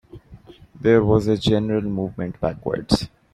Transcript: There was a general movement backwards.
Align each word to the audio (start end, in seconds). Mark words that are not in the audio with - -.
There 0.73 1.03
was 1.03 1.27
a 1.27 1.37
general 1.37 1.83
movement 1.83 2.39
backwards. 2.41 3.07